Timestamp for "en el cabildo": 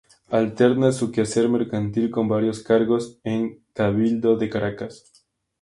3.23-4.35